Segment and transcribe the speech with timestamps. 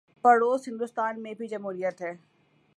[0.23, 2.13] پڑوس ہندوستان میں بھی جمہوریت ہے۔